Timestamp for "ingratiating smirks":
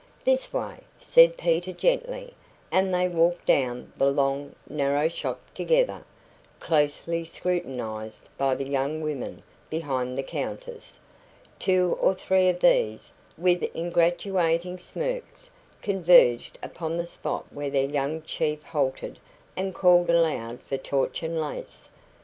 13.75-15.51